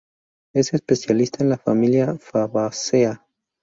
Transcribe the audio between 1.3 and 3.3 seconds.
en la familia Fabaceae.